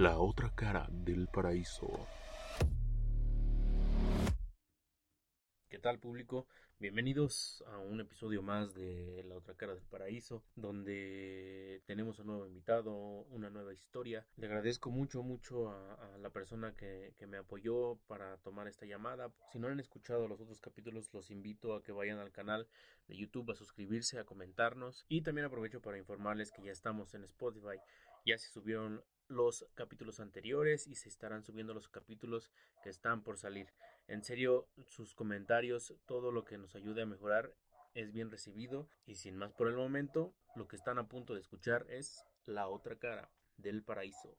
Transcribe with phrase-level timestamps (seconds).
[0.00, 1.86] La otra cara del paraíso.
[5.68, 6.46] ¿Qué tal público?
[6.78, 12.46] Bienvenidos a un episodio más de La otra cara del paraíso, donde tenemos un nuevo
[12.46, 12.94] invitado,
[13.28, 14.26] una nueva historia.
[14.38, 19.30] Le agradezco mucho, mucho a, la persona que, que, me apoyó para tomar esta llamada.
[19.52, 22.66] Si no han escuchado los otros capítulos, los invito a que vayan al canal
[23.06, 25.04] de YouTube a suscribirse, a comentarnos.
[25.10, 27.76] Y también aprovecho para informarles que ya estamos en Spotify.
[28.24, 32.50] Ya se subieron los capítulos anteriores y se estarán subiendo los capítulos
[32.82, 33.72] que están por salir.
[34.08, 37.54] En serio, sus comentarios, todo lo que nos ayude a mejorar
[37.94, 41.40] es bien recibido y sin más por el momento, lo que están a punto de
[41.40, 44.36] escuchar es La otra cara del paraíso.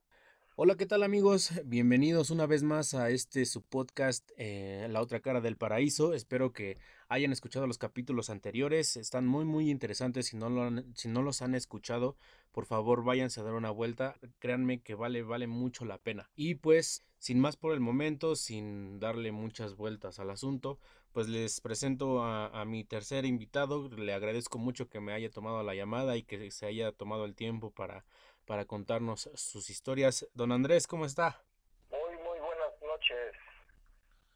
[0.57, 1.51] Hola, ¿qué tal amigos?
[1.63, 6.13] Bienvenidos una vez más a este su podcast eh, La otra cara del paraíso.
[6.13, 6.77] Espero que
[7.07, 8.97] hayan escuchado los capítulos anteriores.
[8.97, 10.27] Están muy muy interesantes.
[10.27, 12.17] Si no, lo si no los han escuchado,
[12.51, 14.17] por favor váyanse a dar una vuelta.
[14.39, 16.29] Créanme que vale, vale mucho la pena.
[16.35, 20.79] Y pues, sin más por el momento, sin darle muchas vueltas al asunto,
[21.13, 23.87] pues les presento a, a mi tercer invitado.
[23.87, 27.35] Le agradezco mucho que me haya tomado la llamada y que se haya tomado el
[27.35, 28.03] tiempo para
[28.51, 30.27] para contarnos sus historias.
[30.33, 31.41] Don Andrés, ¿cómo está?
[31.89, 33.33] Muy, muy buenas noches.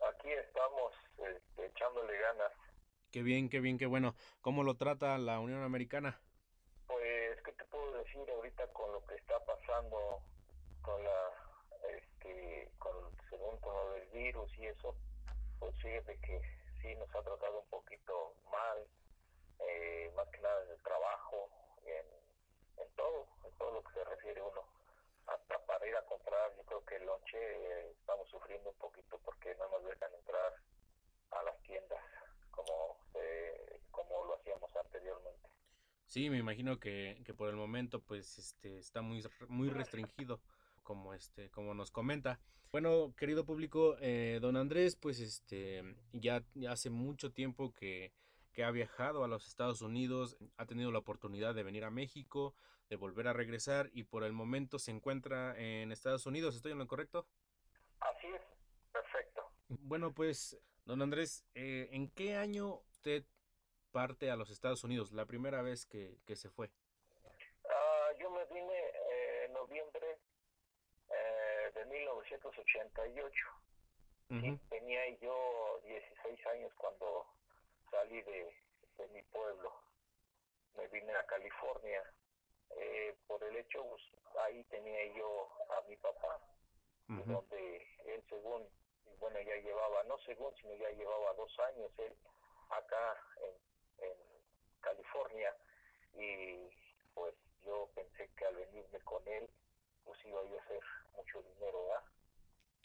[0.10, 2.54] Aquí estamos este, echándole ganas.
[3.12, 4.16] Qué bien, qué bien, qué bueno.
[4.40, 6.18] ¿Cómo lo trata la Unión Americana?
[6.88, 10.22] Pues, ¿qué te puedo decir ahorita con lo que está pasando
[10.82, 11.32] con la,
[11.90, 12.94] este, con,
[13.30, 14.96] según con lo del virus y eso?
[15.60, 16.42] Pues fíjate que
[16.82, 18.78] sí nos ha tratado un poquito mal,
[19.60, 21.50] eh, más que nada en el trabajo,
[21.84, 22.26] en
[22.78, 23.28] en todo,
[23.72, 24.62] lo que se refiere uno.
[25.28, 29.20] Hasta para ir a comprar, yo creo que el lonche eh, estamos sufriendo un poquito
[29.24, 30.54] porque no nos dejan entrar
[31.32, 32.04] a las tiendas
[32.52, 32.98] como,
[33.92, 35.50] como lo hacíamos anteriormente.
[36.06, 40.40] Sí, me imagino que, que por el momento pues este está muy muy restringido
[40.84, 42.40] como este como nos comenta.
[42.72, 45.84] Bueno, querido público, eh, don Andrés pues este
[46.14, 48.14] ya hace mucho tiempo que
[48.56, 52.56] que ha viajado a los Estados Unidos, ha tenido la oportunidad de venir a México,
[52.90, 56.56] de volver a regresar y por el momento se encuentra en Estados Unidos.
[56.56, 57.28] ¿Estoy en lo correcto?
[58.00, 58.42] Así es,
[58.92, 59.52] perfecto.
[59.68, 63.24] Bueno, pues, don Andrés, eh, ¿en qué año usted
[63.92, 65.12] parte a los Estados Unidos?
[65.12, 66.70] La primera vez que, que se fue.
[67.64, 70.20] Uh, yo me vine eh, en noviembre
[71.10, 73.34] eh, de 1988.
[74.70, 77.26] tenía yo 16 años cuando
[77.90, 78.54] salí de,
[79.14, 79.72] mi pueblo,
[80.76, 82.04] me vine a California.
[82.78, 84.02] Eh, por el hecho, pues,
[84.44, 86.40] ahí tenía yo a mi papá,
[87.08, 88.68] donde él según,
[89.20, 92.18] bueno, ya llevaba, no según, sino ya llevaba dos años él
[92.70, 94.18] acá en, en
[94.82, 95.56] California
[96.14, 96.70] y
[97.14, 99.50] pues yo pensé que al venirme con él,
[100.04, 100.82] pues iba a hacer
[101.16, 102.04] mucho dinero, ¿verdad?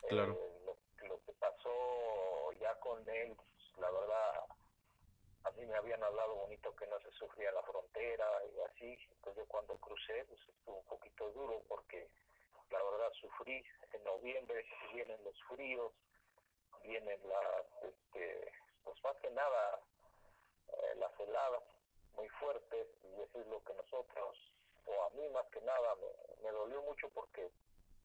[0.08, 0.32] Claro.
[0.32, 4.44] Eh, lo, lo que pasó ya con él, pues, la verdad,
[5.44, 9.42] a mí me habían hablado bonito que no se sufría la frontera y así, entonces
[9.42, 12.08] yo cuando crucé pues estuvo un poquito duro porque
[12.70, 15.92] la verdad sufrí, en noviembre vienen los fríos,
[16.82, 18.52] vienen las, este,
[18.84, 19.80] pues más que nada
[20.68, 21.62] eh, las heladas
[22.14, 24.36] muy fuertes y eso es lo que nosotros,
[24.86, 27.50] o a mí más que nada me, me dolió mucho porque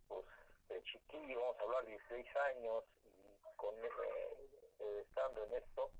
[0.08, 0.26] pues
[0.70, 5.92] de chiquillo, vamos a hablar 16 años y con eh, estando en esto,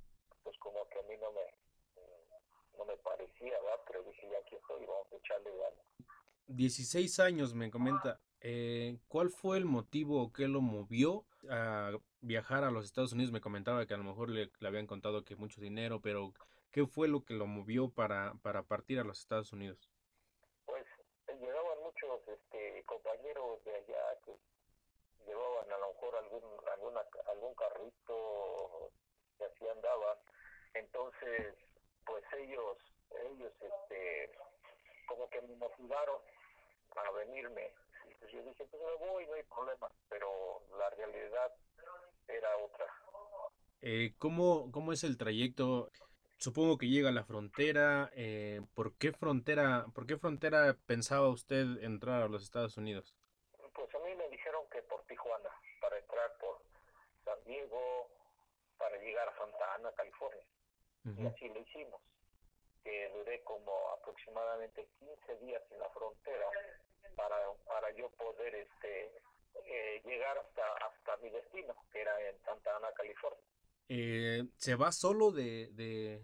[0.46, 1.42] pues como que a mí no me,
[2.78, 3.82] no me parecía, ¿verdad?
[3.88, 5.86] Pero dije, ya aquí estoy, vamos a echarle ganas.
[6.48, 8.22] 16 años, me comenta.
[8.40, 11.92] Eh, ¿Cuál fue el motivo o qué lo movió a
[12.22, 13.32] viajar a los Estados Unidos?
[13.32, 16.32] Me comentaba que a lo mejor le, le, habían contado que mucho dinero, pero
[16.72, 19.90] ¿qué fue lo que lo movió para, para partir a los Estados Unidos?
[20.68, 20.86] Pues
[21.28, 24.38] llegaban muchos este, compañeros de allá que
[25.26, 27.02] llevaban a lo mejor algún, alguna,
[27.32, 28.92] algún carrito
[29.40, 30.18] que así andaban
[30.76, 31.56] entonces,
[32.06, 32.78] pues ellos,
[33.32, 34.32] ellos, este,
[35.08, 36.22] como que me motivaron
[36.96, 37.72] a venirme.
[38.20, 41.54] Pues yo dije, pues me voy, no hay problema, pero la realidad
[42.28, 42.86] era otra.
[43.82, 45.90] Eh, ¿cómo, ¿Cómo es el trayecto?
[46.38, 48.10] Supongo que llega a la frontera.
[48.14, 53.16] Eh, ¿Por qué frontera, por qué frontera pensaba usted entrar a los Estados Unidos?
[53.74, 55.50] Pues a mí me dijeron que por Tijuana,
[55.80, 56.62] para entrar por
[57.24, 58.10] San Diego,
[58.78, 60.46] para llegar a Santa Ana, California
[61.06, 62.02] y así lo hicimos.
[62.84, 66.48] Que duré como aproximadamente 15 días en la frontera
[67.16, 69.12] para, para yo poder este
[69.66, 73.40] eh, llegar hasta, hasta mi destino, que era en Santa Ana, California.
[73.90, 76.22] Eh, ¿Se va solo de, de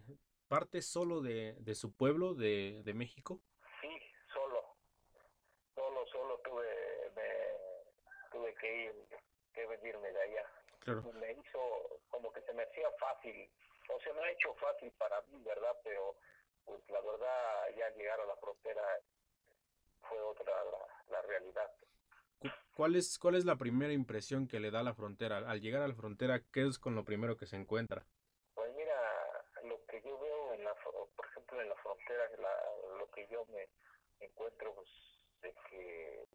[0.48, 3.40] parte solo de, de su pueblo, de, de México?
[3.82, 3.90] Sí,
[4.34, 4.76] solo.
[5.76, 6.66] Solo, solo tuve,
[7.16, 7.32] me
[11.14, 13.50] me hizo como que se me hacía fácil,
[13.94, 15.76] o se me ha hecho fácil para mí, ¿verdad?
[15.84, 16.16] Pero
[16.66, 18.84] pues la verdad ya llegar a la frontera
[20.08, 20.54] fue otra
[21.10, 21.72] la, realidad.
[22.76, 25.38] ¿Cuál es, ¿Cuál es la primera impresión que le da la frontera?
[25.38, 28.06] Al llegar a la frontera, ¿qué es con lo primero que se encuentra?
[28.56, 28.96] Pues mira,
[29.64, 32.30] lo que yo veo, en la, por ejemplo, en la frontera,
[32.98, 33.70] lo que yo me
[34.20, 34.90] encuentro, pues,
[35.42, 36.26] de que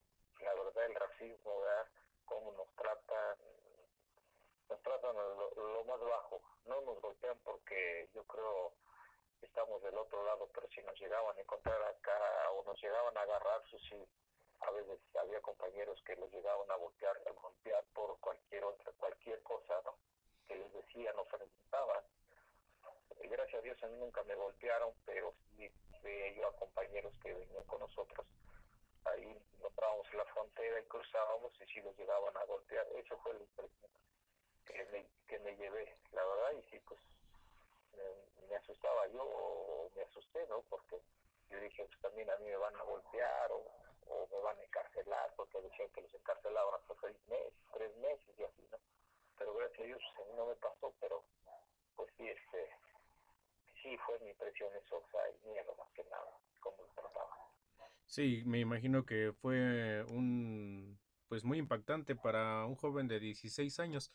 [0.41, 1.89] la verdad el racismo, ¿verdad?
[2.25, 3.37] Cómo nos tratan,
[4.69, 6.41] nos tratan lo, lo más bajo.
[6.67, 8.73] No nos golpean porque yo creo
[9.43, 13.23] estamos del otro lado, pero si nos llegaban a encontrar acá o nos llegaban a
[13.23, 13.97] agarrar, sí,
[14.61, 19.43] a veces había compañeros que los llegaban a voltear, a golpear por cualquier otra, cualquier
[19.43, 19.97] cosa, ¿no?
[20.49, 22.05] Que les decían o preguntaban.
[23.23, 25.71] Gracias a Dios a mí nunca me golpearon, pero sí
[26.03, 28.27] veía yo a compañeros que venían con nosotros.
[29.05, 29.37] Ahí
[30.13, 32.87] en la frontera y cruzábamos y si los llegaban a golpear.
[32.95, 33.91] Eso fue la impresión
[34.67, 37.01] que me, que me llevé, la verdad, y sí, pues
[38.49, 40.63] me, asustaba yo o me asusté, ¿no?
[40.69, 41.01] Porque
[41.51, 43.65] yo dije, pues también a mí me van a golpear o,
[44.07, 48.39] o me van a encarcelar, porque decían que los encarcelaban hasta seis meses, tres meses
[48.39, 48.79] y así, ¿no?
[49.39, 51.25] Pero gracias a Dios a mí no me pasó, pero
[51.95, 52.71] pues sí, este,
[53.83, 57.37] sí fue mi impresión eso, o sea, el miedo más que nada, como lo trataba.
[58.07, 60.99] Sí, me imagino que fue un,
[61.29, 64.13] pues muy impactante para un joven de 16 años.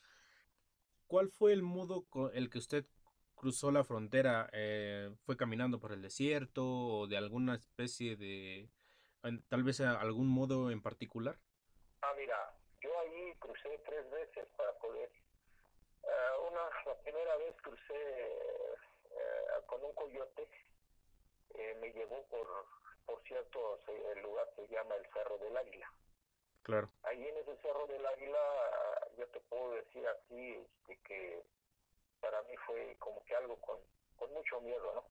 [1.12, 2.86] ¿Cuál fue el modo con el que usted
[3.34, 8.70] cruzó la frontera, eh, fue caminando por el desierto o de alguna especie de,
[9.50, 11.36] tal vez algún modo en particular?
[12.00, 15.10] Ah, mira, yo ahí crucé tres veces para poder.
[16.02, 17.92] Uh, una, la primera vez crucé
[19.10, 20.48] uh, con un coyote,
[21.58, 22.46] eh, me llevó por,
[23.04, 23.78] por cierto,
[24.16, 25.92] el lugar se llama el Cerro del Águila.
[26.62, 26.88] Claro.
[27.02, 28.38] Ahí en ese Cerro del Águila,
[29.18, 31.42] yo te puedo decir así, este, que
[32.20, 33.78] para mí fue como que algo con,
[34.16, 35.04] con mucho miedo, ¿no?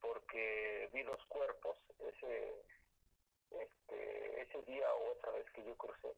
[0.00, 2.62] Porque vi dos cuerpos ese,
[3.50, 6.14] este, ese día o otra vez que yo crucé.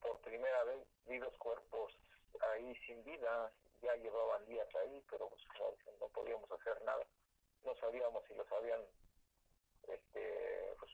[0.00, 1.96] Por primera vez vi dos cuerpos
[2.52, 3.50] ahí sin vida,
[3.80, 5.42] ya llevaban días ahí, pero pues,
[5.98, 7.06] no podíamos hacer nada.
[7.64, 8.80] No sabíamos si los habían
[9.88, 10.92] este, pues,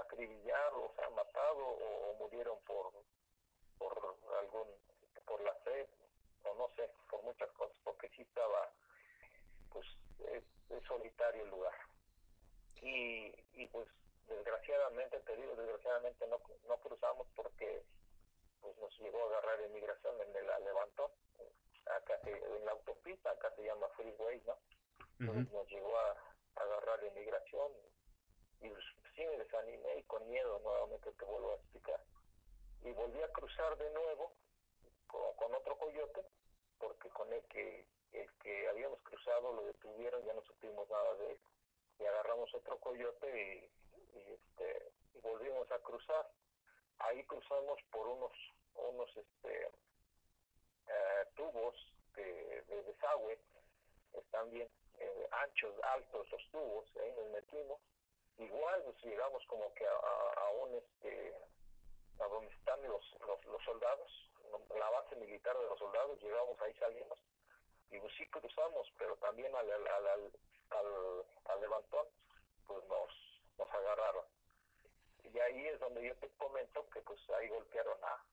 [0.00, 2.92] acribillado, o sea, matado o, murieron por,
[3.78, 4.68] por algún,
[5.26, 5.86] por la sed,
[6.44, 8.70] o no sé, por muchas cosas, porque sí estaba,
[9.70, 9.86] pues,
[10.18, 10.44] es,
[10.86, 11.74] solitario el lugar.
[12.80, 13.88] Y, y pues,
[14.26, 17.84] desgraciadamente, te digo, desgraciadamente no, no cruzamos porque
[18.60, 21.10] pues nos llegó a agarrar inmigración en el Levantón,
[21.86, 24.56] acá en la autopista, acá se llama Freeway, ¿no?
[25.18, 26.16] nos llegó a,
[26.54, 27.72] agarrar inmigración
[28.62, 28.72] y
[29.16, 32.00] sí me desanimé y con miedo nuevamente te vuelvo a explicar.
[32.84, 34.32] Y volví a cruzar de nuevo
[35.06, 36.24] con, otro coyote,
[36.78, 41.32] porque con el que, el que habíamos cruzado lo detuvieron, ya no supimos nada de
[41.32, 41.38] él.
[41.98, 43.70] Y agarramos otro coyote
[44.14, 44.92] y, este,
[45.22, 46.30] volvimos a cruzar.
[46.98, 48.32] Ahí cruzamos por unos,
[48.74, 49.66] unos este,
[50.86, 51.74] eh, tubos
[52.14, 53.38] de, desagüe,
[54.12, 54.68] están bien
[54.98, 57.80] eh, anchos, altos los tubos, ahí nos metimos.
[58.38, 61.34] Igual pues, llegamos como que a, a, un este
[62.18, 64.30] a donde están los, los, los soldados,
[64.78, 67.18] la base militar de los soldados, llegamos ahí salimos
[67.92, 72.06] y pues sí cruzamos, pero también al, al, al, al, levantón
[72.66, 73.10] pues nos,
[73.58, 74.24] nos agarraron.
[75.24, 78.24] Y ahí es donde yo te comento que pues ahí golpearon a,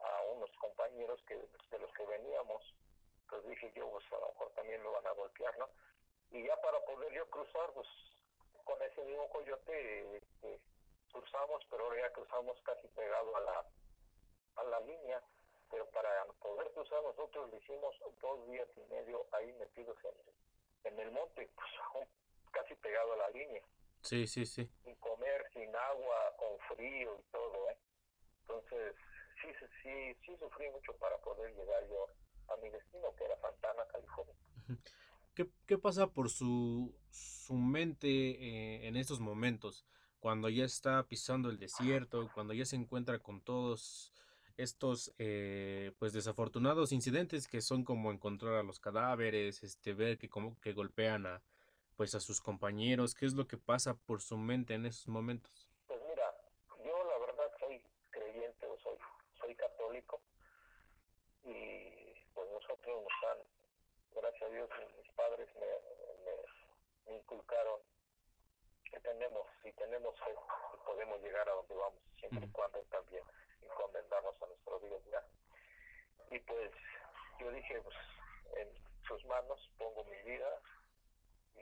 [0.00, 2.62] a, unos compañeros que de los que veníamos,
[3.30, 5.68] pues dije yo pues a lo mejor también lo van a golpear, ¿no?
[6.30, 7.88] Y ya para poder yo cruzar pues
[8.66, 10.60] con ese mismo coyote este,
[11.12, 13.66] cruzamos, pero ahora ya cruzamos casi pegado a la
[14.56, 15.22] a la línea,
[15.70, 21.00] pero para poder cruzar nosotros lo hicimos dos días y medio ahí metidos en, en
[21.00, 22.08] el monte, pues
[22.52, 23.62] casi pegado a la línea.
[24.00, 24.70] Sí, sí, sí.
[24.82, 27.76] Sin comer, sin agua, con frío y todo, ¿eh?
[28.40, 28.94] Entonces,
[29.42, 29.48] sí,
[29.82, 32.06] sí, sí sufrí mucho para poder llegar yo
[32.48, 34.34] a mi destino, que era Santana, California.
[35.34, 36.96] ¿Qué, qué pasa por su,
[37.46, 39.84] su mente eh, en estos momentos?
[40.20, 44.12] Cuando ya está pisando el desierto, cuando ya se encuentra con todos
[44.56, 50.28] estos eh, pues desafortunados incidentes que son como encontrar a los cadáveres, este ver que
[50.28, 51.42] como que golpean a
[51.96, 55.70] pues a sus compañeros, qué es lo que pasa por su mente en esos momentos.
[55.86, 56.30] Pues mira,
[56.84, 58.98] yo la verdad soy creyente o soy
[59.40, 60.20] soy católico
[61.44, 61.88] y
[62.34, 63.38] pues nosotros nos han,
[64.20, 67.80] gracias a Dios mis padres me, me, inculcaron
[68.90, 70.34] que tenemos si tenemos fe
[70.84, 73.22] podemos llegar a donde vamos siempre y cuando también
[73.62, 75.02] encomendarnos a nuestro Dios.
[77.82, 77.96] pues,
[78.56, 78.68] en
[79.06, 80.60] sus manos pongo mi vida
[81.54, 81.60] y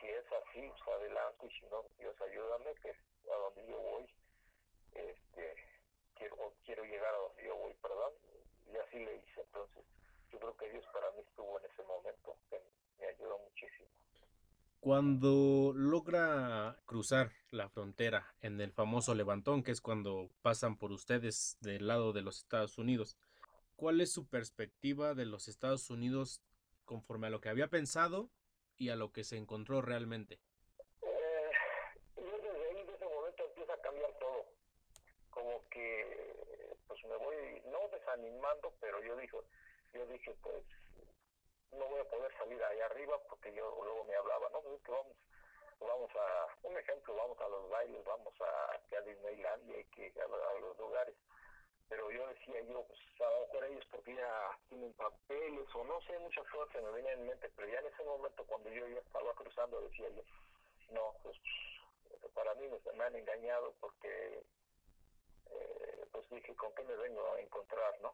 [0.00, 4.06] si es así, pues adelante y si no, Dios ayúdame que a donde yo voy,
[4.92, 5.56] este,
[6.16, 8.12] quiero, quiero llegar a donde yo voy, perdón,
[8.72, 9.40] y así le hice.
[9.40, 9.84] Entonces,
[10.92, 12.36] para mí estuvo en ese momento,
[12.98, 13.88] me ayudó muchísimo.
[14.80, 21.56] Cuando logra cruzar la frontera en el famoso levantón, que es cuando pasan por ustedes
[21.60, 23.16] del lado de los Estados Unidos,
[23.76, 26.42] ¿cuál es su perspectiva de los Estados Unidos
[26.84, 28.30] conforme a lo que había pensado
[28.76, 30.40] y a lo que se encontró realmente?
[31.02, 31.50] Eh,
[32.16, 34.44] yo desde ahí, de ese momento, empieza a cambiar todo.
[35.30, 39.36] Como que, pues me voy, no desanimando, pero yo dije,
[39.94, 40.64] yo pues
[41.72, 45.16] no voy a poder salir ahí arriba porque yo luego me hablaba, no, pues vamos,
[45.80, 50.60] vamos a, un ejemplo, vamos a los bailes, vamos a, a Disneylandia y que a,
[50.60, 51.14] los lugares.
[51.88, 56.00] Pero yo decía yo, pues a lo mejor ellos porque ya tienen papeles o no
[56.02, 58.86] sé, muchas cosas que me venían en mente, pero ya en ese momento cuando yo
[58.88, 60.22] ya estaba cruzando decía yo,
[60.90, 61.36] no, pues
[62.34, 64.44] para mí me, me han engañado porque
[65.50, 68.12] eh, pues dije, ¿con qué me vengo a encontrar, no?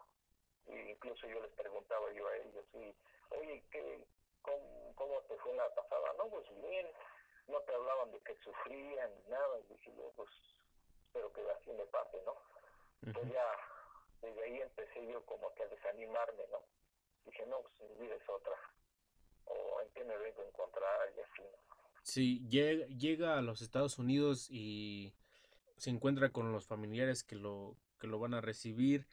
[0.67, 2.95] Y incluso yo les preguntaba yo a ellos, y,
[3.35, 4.05] oye, ¿qué,
[4.43, 6.13] cómo, ¿cómo te fue la pasada?
[6.19, 6.87] No, pues bien,
[7.49, 10.29] no te hablaban de que sufrían nada, y dije yo, pues
[11.07, 12.37] espero que así me pase, ¿no?
[13.03, 13.47] Entonces ya,
[14.23, 16.59] desde ahí empecé yo como que a desanimarme, ¿no?
[17.25, 18.55] Dije, no, pues mi vida es otra,
[19.47, 21.71] o en qué me vengo a encontrar, y así, ¿no?
[22.03, 25.15] Sí, llega, llega a los Estados Unidos y
[25.77, 29.07] se encuentra con los familiares que lo, que lo van a recibir.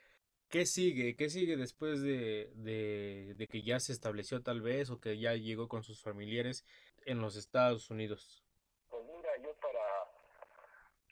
[0.49, 1.17] ¿Qué sigue?
[1.17, 5.33] ¿Qué sigue después de, de, de, que ya se estableció tal vez o que ya
[5.33, 6.65] llegó con sus familiares
[7.05, 8.45] en los Estados Unidos?
[8.89, 10.09] Pues mira, yo para,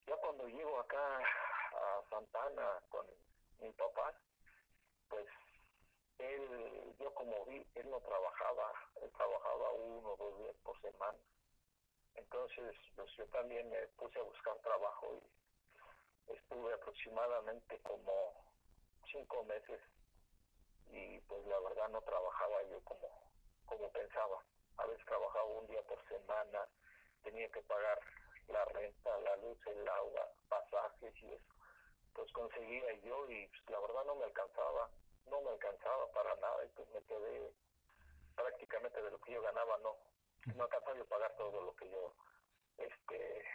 [0.08, 3.06] ya cuando llego acá a Santana con
[3.60, 4.18] mi papá,
[5.10, 5.26] pues
[6.20, 11.20] él, yo como vi, él no trabajaba, él trabajaba uno o dos días por semana.
[12.14, 15.22] Entonces, pues yo también me puse a buscar trabajo
[16.30, 18.45] y estuve aproximadamente como
[19.16, 19.80] cinco meses
[20.92, 23.08] y pues la verdad no trabajaba yo como,
[23.66, 24.44] como pensaba.
[24.78, 26.68] A veces trabajaba un día por semana,
[27.24, 28.00] tenía que pagar
[28.48, 31.54] la renta, la luz, el agua, pasajes y eso.
[32.14, 34.90] Pues conseguía yo y pues, la verdad no me alcanzaba,
[35.28, 37.54] no me alcanzaba para nada y pues me quedé
[38.36, 39.96] prácticamente de lo que yo ganaba, no,
[40.56, 42.14] no alcanzaba yo pagar todo lo que yo,
[42.78, 43.46] este,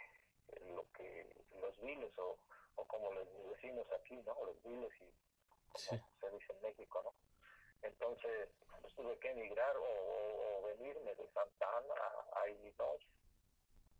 [0.75, 2.38] lo que, los biles o,
[2.76, 4.35] o como les decimos aquí, ¿no?
[4.45, 5.29] Los biles y
[5.70, 7.14] como se dice en México, ¿no?
[7.82, 8.48] Entonces,
[8.80, 13.06] pues, tuve que emigrar o, venirme de Santa Ana a, a Illinois.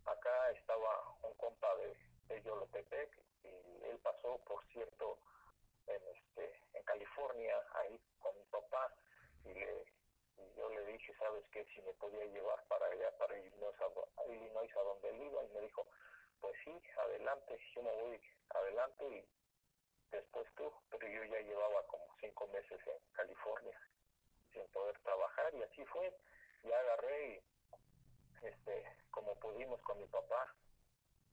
[0.05, 1.97] Acá estaba un compa de,
[2.29, 5.19] de Yolotepec y él pasó, por cierto,
[5.87, 8.93] en, este, en California, ahí con mi papá,
[9.45, 9.85] y, le,
[10.39, 11.65] y yo le dije, ¿sabes qué?
[11.75, 15.49] Si me podía llevar para allá, para Illinois, a, Illinois, a donde él iba, y
[15.49, 15.87] me dijo,
[16.41, 19.27] pues sí, adelante, yo me voy adelante
[20.11, 23.81] después tú, pero yo ya llevaba como cinco meses en California
[24.53, 26.13] sin poder trabajar y así fue,
[26.65, 30.55] ya agarré y este, como pudimos con mi papá,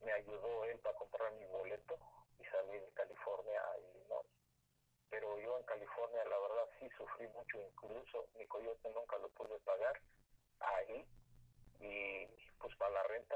[0.01, 1.97] me ayudó él para comprar mi boleto
[2.39, 4.27] y salir de California a Illinois.
[5.09, 9.57] Pero yo en California la verdad sí sufrí mucho, incluso mi coyote nunca lo pude
[9.59, 9.99] pagar
[10.59, 11.05] ahí
[11.79, 12.25] y
[12.59, 13.35] pues para la renta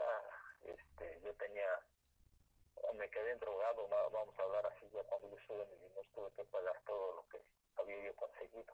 [0.63, 1.79] este, yo tenía
[2.95, 6.43] me quedé drogado, vamos a hablar así, ya cuando yo estuve en Illinois tuve que
[6.45, 7.41] pagar todo lo que
[7.77, 8.73] había yo conseguido.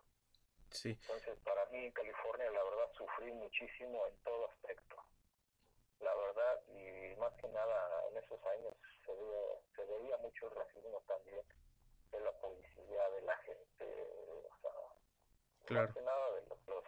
[0.71, 0.89] Sí.
[0.89, 4.95] Entonces, para mí en California, la verdad, sufrí muchísimo en todo aspecto.
[5.99, 8.73] La verdad, y más que nada, en esos años
[9.05, 9.41] se veía,
[9.75, 11.43] se veía mucho el racismo también
[12.11, 13.85] de la policía, de la gente,
[14.45, 14.71] o sea,
[15.65, 15.87] claro.
[15.87, 16.83] más que nada de los, los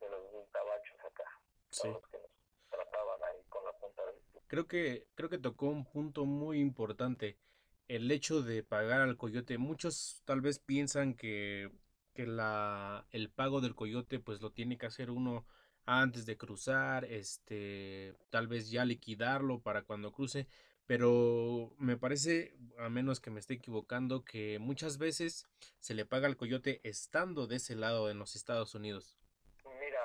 [0.00, 1.24] de los tabachos acá,
[1.70, 1.90] sí.
[1.90, 2.30] los que nos
[2.70, 7.38] trataban ahí con la punta del Creo que, creo que tocó un punto muy importante,
[7.86, 9.56] el hecho de pagar al coyote.
[9.58, 11.70] Muchos tal vez piensan que,
[12.14, 15.46] que la, el pago del coyote pues lo tiene que hacer uno
[15.86, 20.46] antes de cruzar, este, tal vez ya liquidarlo para cuando cruce,
[20.86, 25.46] pero me parece, a menos que me esté equivocando, que muchas veces
[25.80, 29.16] se le paga al coyote estando de ese lado en los Estados Unidos.
[29.64, 30.00] Mira,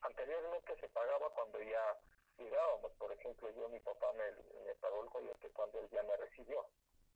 [0.00, 4.24] anteriormente se pagaba cuando ya llegábamos, por ejemplo, yo, mi papá me,
[4.64, 6.64] me pagó el coyote cuando él ya me recibió,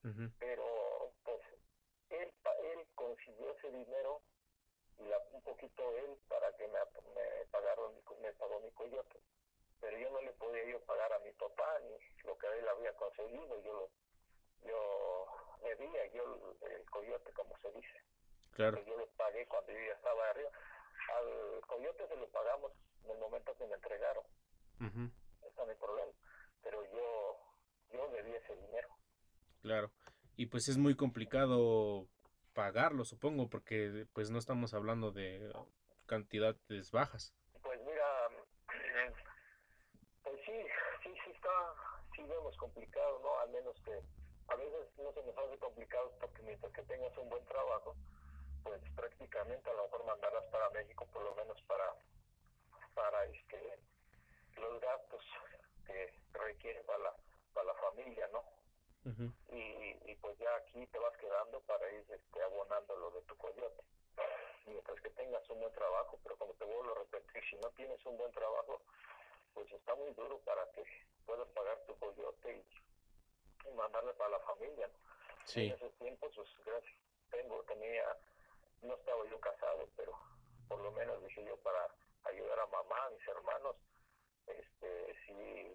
[0.03, 0.33] Uh -huh.
[0.39, 1.41] pero pues
[2.09, 2.33] él,
[2.73, 4.23] él consiguió ese dinero
[4.99, 6.79] y la, un poquito él para que me,
[7.15, 9.21] me pagaron me pagó mi coyote
[9.81, 12.93] pero yo no le podía yo pagar a mi papá ni lo que él había
[12.95, 13.91] conseguido yo
[14.63, 15.27] lo yo
[15.63, 18.01] debía yo el, coyote como se dice
[18.53, 20.51] claro yo lo pagué cuando yo ya estaba arriba
[21.17, 22.73] al coyote se lo pagamos
[23.05, 24.25] en el momento que me entregaron.
[24.81, 25.11] Uh
[25.47, 26.13] Ese es mi problema.
[26.63, 27.37] Pero yo,
[27.93, 28.89] yo debí ese dinero.
[29.63, 29.91] Claro.
[30.37, 32.07] Y pues es muy complicado
[32.55, 35.53] pagarlo, supongo, porque pues no estamos hablando de
[36.07, 37.35] cantidades bajas.
[37.63, 38.29] Pues mira,
[40.23, 40.53] pues sí,
[41.03, 41.75] sí, sí está,
[42.15, 43.39] sí vemos complicado, ¿no?
[43.41, 43.93] Al menos que
[44.49, 47.95] a veces no se nos hace complicado porque mientras que tengas un buen trabajo,
[48.65, 51.95] pues prácticamente a lo mejor mandarás para México por lo menos para
[52.95, 53.79] para este
[54.57, 55.25] los gastos
[55.87, 57.17] que requiere para la,
[57.55, 58.45] para la familia, ¿no?
[59.05, 63.37] Y, y, pues ya aquí te vas quedando para ir este, abonando lo de tu
[63.37, 63.83] coyote.
[64.67, 68.05] Mientras que tengas un buen trabajo, pero como te vuelvo a repetir, si no tienes
[68.05, 68.83] un buen trabajo,
[69.55, 70.85] pues está muy duro para que
[71.25, 74.87] puedas pagar tu coyote y, y mandarle para la familia.
[74.89, 74.95] ¿no?
[75.47, 75.67] Sí.
[75.67, 76.95] En ese tiempo, pues gracias,
[77.31, 78.05] tengo, tenía
[78.83, 80.13] no estaba yo casado, pero
[80.69, 81.87] por lo menos dije yo para
[82.25, 83.77] ayudar a mamá, a mis hermanos,
[84.47, 85.75] este, sí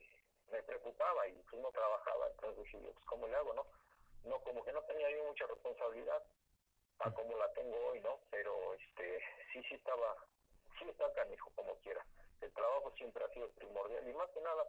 [0.85, 3.65] me preocupaba y pues no trabajaba, entonces dije pues cómo le hago, ¿no?
[4.23, 6.23] No, como que no tenía yo mucha responsabilidad
[6.99, 8.19] a como la tengo hoy, ¿no?
[8.29, 9.19] Pero este,
[9.51, 10.15] sí, sí estaba,
[10.77, 12.05] sí está canijo como quiera.
[12.41, 14.65] El trabajo siempre ha sido primordial y más que nada,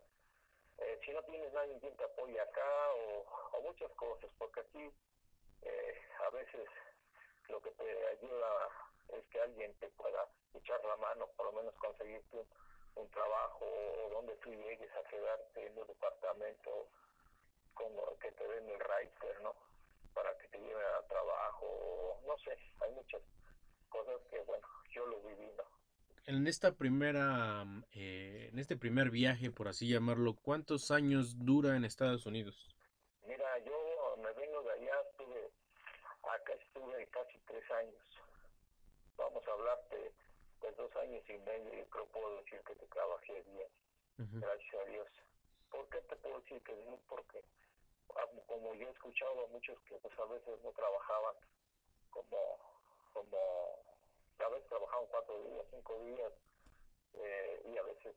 [0.78, 4.90] eh, si no tienes nadie quien te apoye acá o, muchas cosas, porque aquí
[5.62, 6.68] eh, a veces
[7.49, 8.68] lo que te ayuda
[9.08, 12.46] es que alguien te pueda echar la mano, por lo menos conseguirte
[12.96, 16.88] un, trabajo o donde tú llegues a quedarte en un departamento
[17.74, 19.54] como que te den el writer, ¿no?
[20.14, 23.22] Para que te lleven al trabajo, no sé, hay muchas
[23.88, 25.64] cosas que, bueno, yo lo viví, ¿no?
[26.26, 31.84] En esta primera, eh, en este primer viaje, por así llamarlo, ¿cuántos años dura en
[31.84, 32.74] Estados Unidos?
[33.26, 35.50] Mira, yo me vengo de allá, estuve
[36.35, 38.02] acá estuve casi tres años.
[39.16, 40.12] Vamos a hablarte
[40.72, 43.68] dos años y medio y creo puedo decir que te trabajé bien,
[44.16, 45.09] gracias a Dios.
[45.70, 46.98] ¿Por qué te puedo decir que bien?
[47.09, 47.42] Porque
[48.16, 51.35] ah, como yo he escuchado a muchos que pues a veces no trabajaban
[52.11, 52.59] como,
[53.12, 53.38] como
[54.38, 56.33] a veces trabajaban cuatro días, cinco días
[57.14, 58.14] eh, y a veces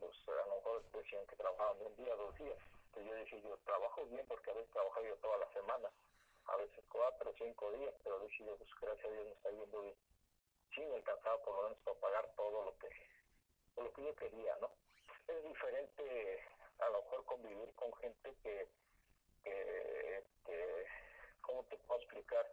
[0.00, 2.58] pues, a lo mejor decían que trabajaban un día, dos días.
[2.86, 5.88] Entonces yo dije, yo trabajo bien porque a veces trabajo yo toda la semana
[6.48, 9.82] a veces cuatro cinco días, pero dije yo, pues gracias a Dios me está yendo
[9.82, 9.94] bien.
[10.78, 12.88] Sí, me alcanzaba por lo menos para pagar todo lo que,
[13.82, 14.70] lo que yo quería, ¿no?
[15.26, 16.40] Es diferente
[16.78, 18.68] a lo mejor convivir con gente que,
[19.42, 20.86] que, que
[21.40, 22.46] ¿cómo te puedo explicar?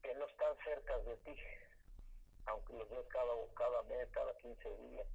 [0.00, 1.36] Que no están cerca de ti,
[2.46, 5.06] aunque los ves cada, cada mes, cada 15 días.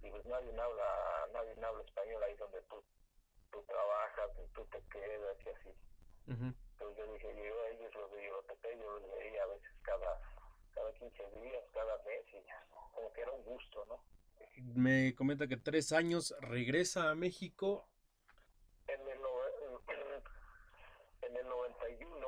[0.00, 2.84] Y pues nadie habla, nadie habla español ahí donde tú,
[3.50, 5.74] tú trabajas, tú te quedas y así.
[6.28, 10.20] Entonces yo dije, yo a ellos los de yo los veía a veces cada,
[10.74, 14.04] cada 15 días, cada mes, y como que era un gusto, ¿no?
[14.74, 17.88] Me comenta que tres años regresa a México.
[18.86, 19.18] En el,
[21.22, 22.26] en el 91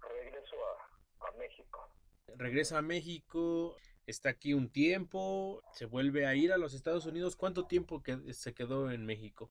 [0.00, 1.88] regreso a, a México.
[2.36, 3.76] Regresa a México,
[4.06, 7.36] está aquí un tiempo, se vuelve a ir a los Estados Unidos.
[7.36, 9.50] ¿Cuánto tiempo que se quedó en México?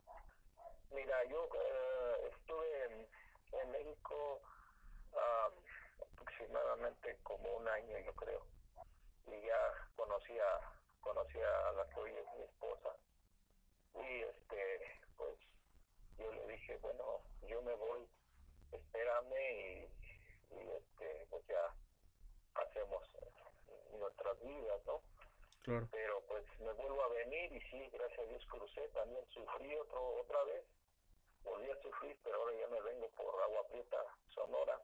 [0.92, 1.48] Mira, yo
[6.38, 8.46] aproximadamente como un año yo creo.
[9.28, 10.44] Y ya conocía
[11.02, 12.96] conocía a la que hoy es mi esposa.
[13.96, 15.36] Y este pues
[16.18, 18.08] yo le dije bueno yo me voy
[18.72, 21.74] espérame y, y este pues ya
[22.56, 23.04] hacemos
[23.98, 25.02] nuestras vidas no
[25.64, 25.88] claro.
[25.92, 30.22] pero pues me vuelvo a venir y sí gracias a Dios crucé también sufrí otro
[30.22, 30.66] otra vez.
[31.44, 33.98] Volví a sufrir pero ahora ya me vengo por agua prieta
[34.36, 34.80] sonora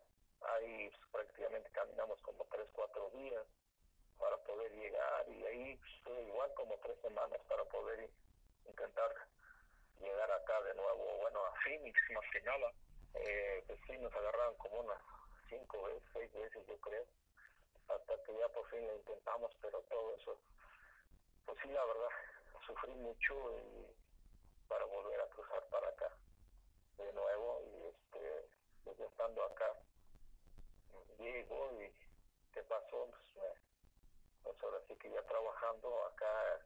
[0.45, 3.45] ahí pues, prácticamente caminamos como tres, cuatro días
[4.17, 8.09] para poder llegar y ahí pues, igual como tres semanas para poder
[8.65, 9.13] intentar
[9.99, 12.71] llegar acá de nuevo, bueno, a Phoenix más que nada.
[13.15, 14.99] Eh, pues sí, nos agarraron como unas
[15.49, 17.05] cinco veces, seis veces yo creo,
[17.87, 20.39] hasta que ya por fin lo intentamos, pero todo eso,
[21.45, 22.09] pues sí, la verdad,
[22.65, 23.87] sufrí mucho y
[24.67, 26.09] para volver a cruzar para acá
[26.97, 28.49] de nuevo y este,
[28.83, 29.77] pues estando acá,
[31.23, 31.91] llego y
[32.53, 33.07] ¿qué pasó?
[33.07, 33.55] Pues,
[34.43, 36.59] pues, ahora sí que ya trabajando acá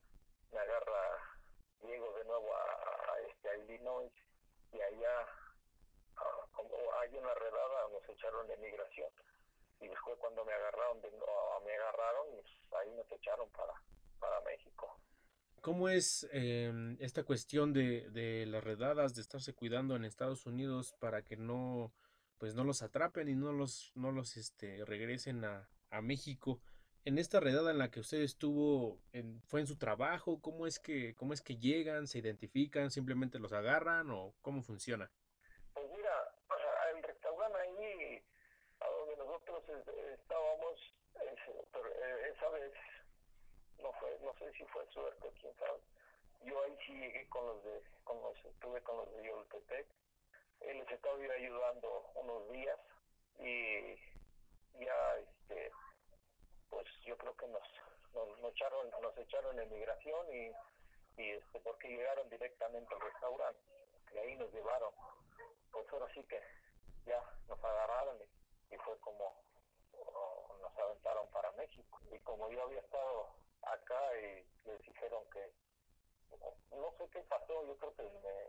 [0.52, 1.38] me agarra,
[1.84, 4.12] llego de nuevo a, este, a Illinois
[4.74, 5.28] y allá
[6.52, 9.10] como hay una redada nos echaron de migración
[9.80, 11.00] y después cuando me agarraron
[11.64, 13.74] me agarraron pues, ahí nos echaron para,
[14.20, 15.00] para México.
[15.62, 20.96] ¿Cómo es eh, esta cuestión de, de las redadas, de estarse cuidando en Estados Unidos
[21.00, 21.94] para que no
[22.38, 26.60] pues no los atrapen y no los, no los este, regresen a, a México.
[27.08, 30.42] en esta redada en la que usted estuvo, en, ¿fue en su trabajo?
[30.42, 35.10] ¿Cómo es que, cómo es que llegan, se identifican, simplemente los agarran o cómo funciona?
[35.74, 36.12] Pues mira,
[36.94, 38.22] el restaurante ahí,
[38.82, 39.64] a donde nosotros
[40.20, 42.74] estábamos, eh, esa vez,
[43.82, 45.80] no fue, no sé si fue suerte, quién sabe.
[46.46, 49.88] Yo ahí sí llegué con los de, con los, estuve con los de Yoltepec.
[50.62, 52.80] Él les estaba ayudando unos días
[53.40, 53.96] y
[54.84, 55.72] ya, este,
[56.70, 57.64] pues yo creo que nos,
[58.14, 60.52] nos, echaron nos echaron en migración y,
[61.22, 63.60] y este porque llegaron directamente al restaurante
[64.14, 64.92] y ahí nos llevaron.
[65.72, 66.42] Pues ahora sí que
[67.06, 68.18] ya nos agarraron
[68.70, 69.36] y, fue como
[70.62, 72.00] nos aventaron para México.
[72.12, 73.30] Y como yo había estado
[73.62, 75.52] acá y les dijeron que
[76.72, 78.47] no sé qué pasó yo creo que me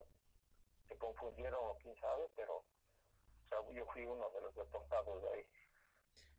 [0.98, 2.64] confundieron o quién sabe pero o
[3.48, 5.46] sea, yo fui uno de los deportados de ahí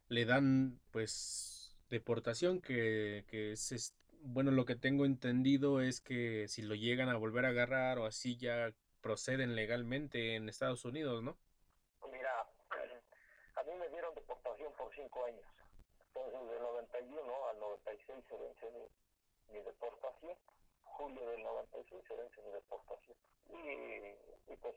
[0.09, 6.61] le dan pues deportación que, que es, bueno, lo que tengo entendido es que si
[6.61, 11.37] lo llegan a volver a agarrar o así ya proceden legalmente en Estados Unidos, ¿no?
[12.11, 12.47] Mira,
[13.55, 15.45] a mí me dieron deportación por cinco años.
[16.07, 20.37] Entonces, del 91 al 96 se vence mi, mi deportación.
[20.83, 23.17] Julio del 96 se vence mi deportación.
[23.49, 24.75] Y, y pues,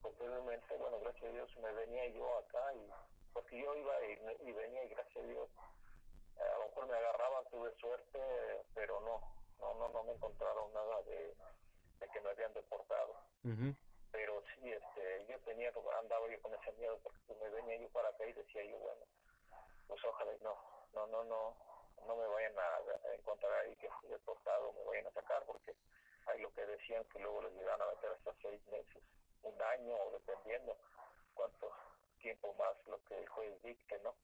[0.00, 2.90] posteriormente, bueno, gracias a Dios me venía yo acá y
[3.32, 5.50] porque yo iba y, y venía y gracias a Dios
[6.40, 8.18] a lo mejor me agarraban, tuve suerte,
[8.74, 9.20] pero no,
[9.60, 11.34] no, no, no me encontraron nada de,
[12.00, 13.14] de que me habían deportado.
[14.10, 18.08] Pero sí, este, yo tenía, andaba yo con ese miedo porque me venía yo para
[18.08, 19.04] acá y decía yo, bueno,
[19.86, 20.56] pues ojalá no,
[20.94, 21.56] no, no, no,
[22.06, 25.74] no me vayan a encontrar ahí que fui deportado, me vayan a sacar porque
[26.26, 29.02] hay lo que decían que luego les llegan a meter hasta seis meses,
[29.42, 30.76] un año o dependiendo
[31.34, 31.70] cuánto
[32.22, 34.14] tiempo más lo que el juez dicte, ¿no?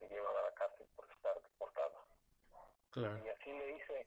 [0.00, 2.04] me llevan a la cárcel por estar deportado.
[2.90, 3.18] Claro.
[3.24, 4.06] Y así le hice,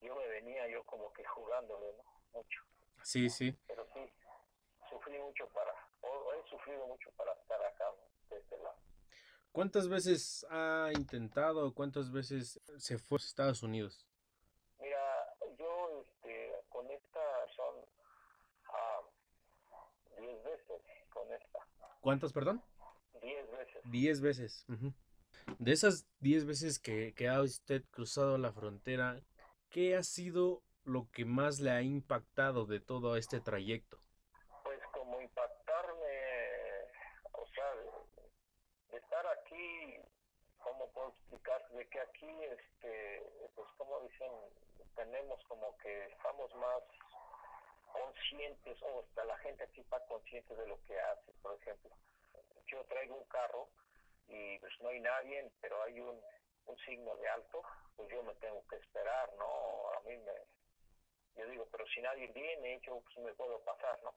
[0.00, 2.04] yo me venía yo como que jugándole, ¿no?
[2.32, 2.62] Mucho.
[3.04, 3.54] Sí, sí.
[3.66, 4.00] Pero sí,
[4.88, 7.84] sufrí mucho para, o he sufrido mucho para estar acá,
[8.30, 8.76] de este lado.
[9.52, 14.06] ¿Cuántas veces ha intentado, cuántas veces se fue a Estados Unidos?
[14.80, 17.20] Mira, yo este, con esta
[17.54, 17.74] son
[18.68, 19.00] ah,
[20.18, 21.58] diez veces, con esta.
[22.00, 22.64] ¿Cuántas, perdón?
[23.20, 23.82] Diez veces.
[23.84, 24.64] Diez veces.
[24.68, 24.92] Uh
[25.58, 29.20] de esas 10 veces que, que ha usted cruzado la frontera,
[29.68, 33.98] ¿qué ha sido lo que más le ha impactado de todo este trayecto?
[34.62, 36.16] Pues como impactarme,
[37.32, 39.96] o sea, estar aquí,
[40.58, 41.68] ¿cómo puedo explicar?
[41.70, 43.22] De que aquí, este,
[43.54, 44.30] pues como dicen,
[44.94, 46.82] tenemos como que estamos más
[47.92, 51.90] conscientes, o hasta la gente aquí está consciente de lo que hace, por ejemplo.
[52.66, 53.68] Yo traigo un carro
[54.28, 56.20] y pues no hay nadie, pero hay un,
[56.66, 57.62] un signo de alto,
[57.96, 59.90] pues yo me tengo que esperar, ¿no?
[59.96, 60.32] A mí me,
[61.36, 64.14] yo digo, pero si nadie viene, yo pues me puedo pasar, ¿no?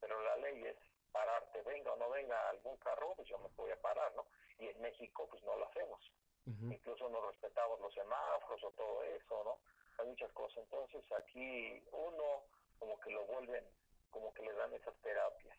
[0.00, 0.76] Pero la ley es
[1.12, 4.26] pararte, venga o no venga algún carro, pues yo me voy a parar, ¿no?
[4.58, 6.00] Y en México pues no lo hacemos.
[6.46, 9.58] Incluso no respetamos los semáforos o todo eso, ¿no?
[9.98, 10.64] Hay muchas cosas.
[10.64, 12.44] Entonces aquí uno
[12.78, 13.64] como que lo vuelven,
[14.10, 15.58] como que le dan esas terapias.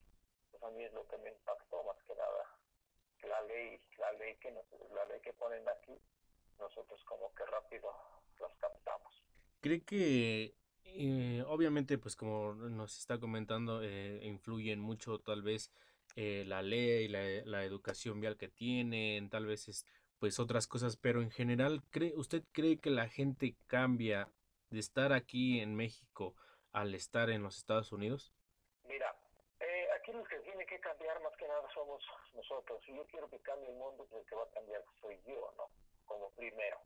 [0.49, 2.59] Pues a mí es lo que me impactó más que nada
[3.29, 5.93] la ley, la ley que la ley que ponen aquí,
[6.57, 7.93] nosotros como que rápido
[8.39, 9.23] las captamos.
[9.61, 10.53] ¿Cree que
[10.95, 15.71] eh, obviamente pues como nos está comentando eh, influyen mucho tal vez
[16.15, 19.85] eh, la ley, la, la, educación vial que tienen, tal vez es,
[20.19, 24.29] pues otras cosas, pero en general, ¿cree, ¿usted cree que la gente cambia
[24.69, 26.35] de estar aquí en México
[26.71, 28.33] al estar en los Estados Unidos?
[30.13, 32.01] los que tiene que cambiar más que nada somos
[32.33, 32.81] nosotros.
[32.85, 35.53] Si yo quiero que cambie el mundo, pues el que va a cambiar soy yo,
[35.57, 35.69] ¿no?
[36.05, 36.79] Como primero.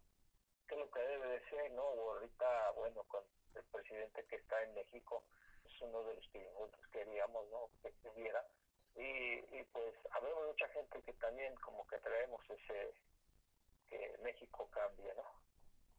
[0.68, 1.84] ¿Qué es lo que debe de no?
[1.84, 3.24] ahorita, bueno, con
[3.56, 5.24] el presidente que está en México,
[5.66, 7.70] es uno de los que nosotros queríamos, ¿no?
[7.82, 8.46] Que estuviera.
[8.96, 9.02] Y,
[9.58, 12.94] y pues habemos mucha gente que también como que traemos ese,
[13.90, 15.26] que México cambie, ¿no?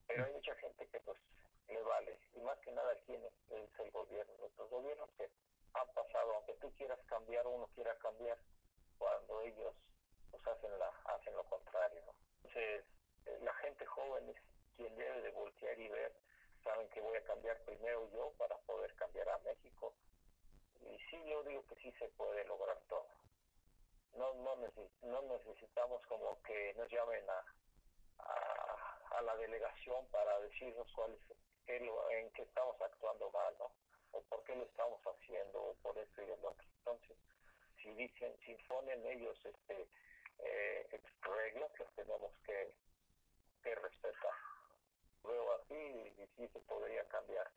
[0.06, 1.18] Pero hay mucha gente que pues
[1.68, 2.18] le vale.
[2.34, 4.32] Y más que nada quién es el gobierno.
[4.38, 5.28] Nuestros gobiernos que
[5.74, 8.38] han pasado, aunque tú quieras cambiar, uno quiera cambiar,
[8.98, 9.74] cuando ellos
[10.30, 12.00] pues hacen la hacen lo contrario.
[12.06, 12.14] ¿no?
[12.36, 12.84] Entonces,
[13.26, 14.36] eh, la gente joven es
[14.76, 16.12] quien debe de voltear y ver,
[16.64, 19.94] saben que voy a cambiar primero yo para poder cambiar a México.
[20.80, 23.06] Y sí, yo digo que sí se puede lograr todo.
[24.16, 24.56] No, no,
[25.02, 27.44] no necesitamos como que nos llamen a,
[29.10, 33.70] a, la delegación para decirnos cuál es, qué, en qué estamos actuando mal, ¿no?
[34.14, 36.64] o por qué lo estamos haciendo o por eso y lo otro.
[36.78, 37.16] Entonces,
[37.82, 39.88] si dicen, si ponen ellos este
[40.38, 42.74] eh, reglas, las tenemos que,
[43.62, 44.32] que respetar
[45.24, 47.50] veo así y, y sí se podría cambiar.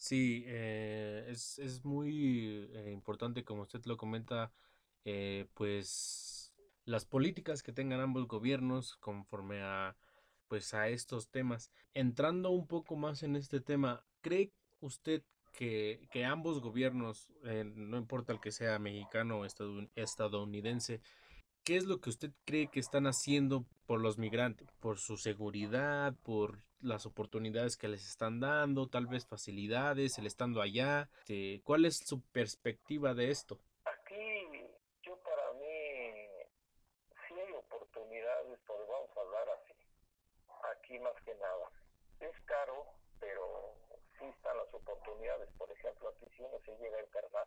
[0.00, 4.50] Sí, eh, es, es, muy eh, importante, como usted lo comenta,
[5.04, 6.54] eh, pues
[6.86, 9.96] las políticas que tengan ambos gobiernos conforme a
[10.48, 11.70] pues a estos temas.
[11.94, 15.22] Entrando un poco más en este tema, ¿cree usted
[15.52, 19.44] que, que ambos gobiernos, no importa el que sea mexicano o
[19.94, 21.02] estadounidense,
[21.64, 24.68] ¿qué es lo que usted cree que están haciendo por los migrantes?
[24.80, 26.14] ¿Por su seguridad?
[26.22, 28.88] ¿Por las oportunidades que les están dando?
[28.88, 31.08] Tal vez facilidades, el estando allá.
[31.20, 33.58] Este, ¿Cuál es su perspectiva de esto?
[33.84, 34.68] Aquí,
[35.02, 36.26] yo para mí,
[37.28, 39.74] sí hay oportunidades, pero vamos a hablar así.
[40.76, 41.70] Aquí más que nada.
[42.20, 42.86] Es caro,
[43.18, 43.74] pero
[44.18, 45.48] sí están las oportunidades.
[45.58, 47.46] Por ejemplo, aquí si uno se llega a enfermar,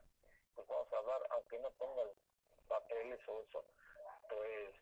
[0.56, 2.08] pues vamos a hablar, aunque no tengas
[2.68, 3.66] papeles o eso,
[4.34, 4.76] pues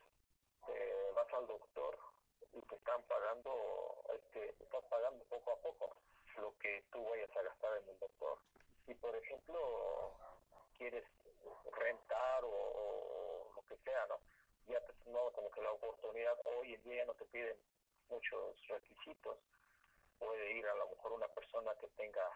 [0.65, 1.97] te vas al doctor
[2.53, 5.95] y te están pagando, este, estás pagando poco a poco
[6.37, 8.37] lo que tú vayas a gastar en el doctor.
[8.85, 10.13] Si por ejemplo
[10.77, 11.05] quieres
[11.77, 14.19] rentar o, lo que sea, ¿no?
[14.67, 17.57] Ya te dado como que la oportunidad, hoy en día ya no te piden
[18.09, 19.37] muchos requisitos,
[20.19, 22.27] puede ir a lo mejor una persona que tenga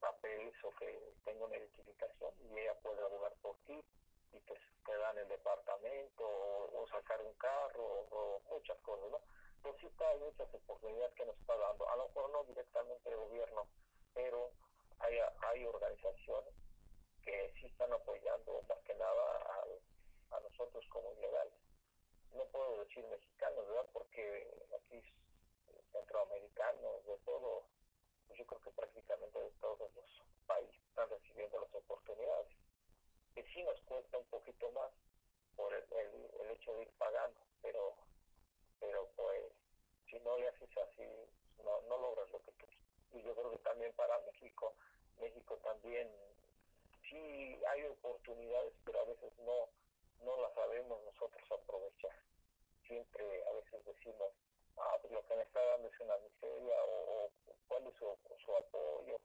[0.00, 3.82] papeles o que tenga una identificación y ella puede abogar por ti
[4.34, 4.40] y
[4.84, 9.20] te dan el departamento o, sacar un carro o, muchas cosas, ¿no?
[9.62, 13.10] Pues sí está, hay muchas oportunidades que nos está dando, a lo mejor no directamente
[13.10, 13.66] el gobierno,
[14.12, 14.50] pero
[14.98, 16.54] hay, hay organizaciones
[17.22, 19.22] que sí están apoyando más que nada
[20.30, 21.54] a, a nosotros como ilegales.
[22.32, 23.86] No puedo decir mexicanos, ¿verdad?
[23.92, 25.02] Porque aquí
[25.92, 27.64] centroamericanos, de todo,
[28.26, 32.63] pues yo creo que prácticamente de todos los países están recibiendo las oportunidades.
[33.34, 34.90] Que sí nos cuesta un poquito más
[35.56, 37.94] por el, el, hecho de ir pagando, pero,
[38.80, 39.52] pero pues
[40.10, 41.04] si no le haces así,
[41.64, 42.66] no, no logras lo que tú.
[43.12, 44.74] Y yo creo que también para México,
[45.20, 46.10] México también
[47.08, 49.68] sí hay oportunidades, pero a veces no,
[50.24, 52.16] no las sabemos nosotros aprovechar.
[52.86, 54.30] Siempre a veces decimos,
[54.76, 57.30] ah, pues lo que me está dando es una miseria o, o
[57.68, 58.06] cuál es su,
[58.44, 59.20] su, apoyo.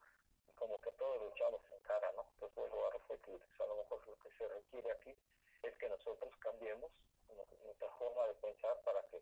[0.60, 2.26] Como que todos lo echamos en cara, ¿no?
[2.40, 5.16] Pues vuelvo a repetir, a lo mejor lo que se requiere aquí
[5.64, 6.92] es que nosotros cambiemos
[7.64, 9.22] nuestra forma de pensar para que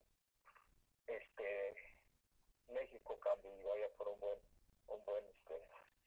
[1.07, 1.75] este
[2.73, 4.39] México cambie y vaya por un buen,
[4.87, 5.53] un buen este,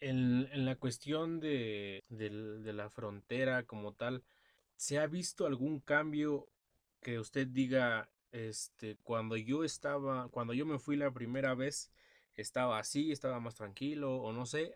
[0.00, 4.24] en, en, la cuestión de, de, de, la frontera como tal,
[4.76, 6.48] ¿se ha visto algún cambio
[7.00, 11.92] que usted diga, este, cuando yo estaba, cuando yo me fui la primera vez,
[12.36, 14.74] estaba así, estaba más tranquilo o no sé?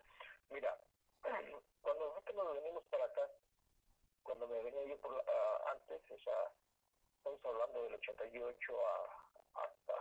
[0.51, 0.77] Mira,
[1.83, 3.23] cuando nosotros nos venimos para acá,
[4.23, 6.53] cuando me venía yo por la, uh, antes, o sea,
[7.19, 9.95] estamos hablando del 88 a, hasta,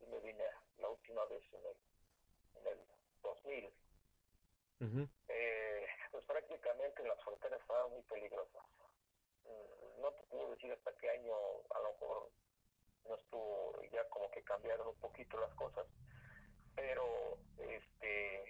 [0.00, 0.44] y me vine
[0.78, 1.76] la última vez en el,
[2.60, 2.78] en el
[3.22, 3.66] 2000.
[4.80, 5.08] Uh -huh.
[5.28, 8.64] eh, pues prácticamente las fronteras estaban muy peligrosas.
[9.44, 11.34] Mm, No te puedo decir hasta qué año
[11.74, 12.30] a lo mejor
[13.04, 15.86] no estuvo ya como que cambiaron un poquito las cosas,
[16.74, 18.44] pero este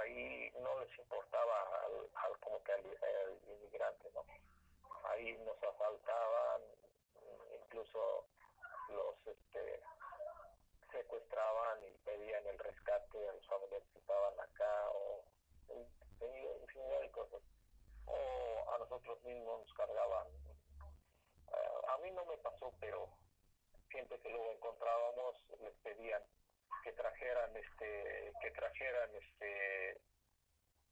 [0.00, 2.84] ahí no les importaba al, como que al,
[3.46, 4.24] inmigrante, ¿no?
[5.10, 6.62] Ahí nos asaltaban,
[7.62, 8.26] incluso
[8.88, 9.82] los este
[10.90, 15.24] secuestraban y pedían el rescate a los familiares que estaban acá o
[16.62, 17.42] infinidad de cosas.
[18.06, 20.28] O a nosotros mismos nos cargaban.
[21.48, 23.08] Uh, a mí no me pasó, pero
[23.90, 26.22] siempre que lo encontrábamos les pedían
[26.84, 29.98] que trajeran este, que trajeran este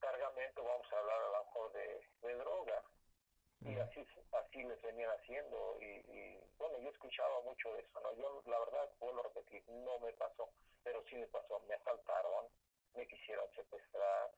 [0.01, 2.83] cargamento, vamos a hablar a lo mejor de, de droga.
[3.61, 5.79] Y así, así les venían haciendo.
[5.81, 8.13] Y, y, bueno, yo escuchaba mucho eso, ¿no?
[8.17, 10.49] Yo, la verdad, puedo repetir, no me pasó,
[10.83, 11.61] pero sí me pasó.
[11.69, 12.49] Me asaltaron,
[12.95, 14.31] me quisieron secuestrar,